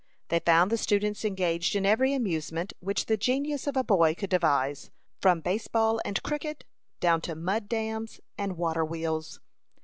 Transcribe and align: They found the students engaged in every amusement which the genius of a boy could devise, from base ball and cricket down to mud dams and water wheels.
They 0.29 0.39
found 0.39 0.71
the 0.71 0.79
students 0.79 1.23
engaged 1.23 1.75
in 1.75 1.85
every 1.85 2.11
amusement 2.15 2.73
which 2.79 3.05
the 3.05 3.17
genius 3.17 3.67
of 3.67 3.77
a 3.77 3.83
boy 3.83 4.15
could 4.15 4.31
devise, 4.31 4.89
from 5.19 5.41
base 5.41 5.67
ball 5.67 6.01
and 6.03 6.23
cricket 6.23 6.63
down 6.99 7.21
to 7.21 7.35
mud 7.35 7.69
dams 7.69 8.19
and 8.35 8.57
water 8.57 8.83
wheels. 8.83 9.39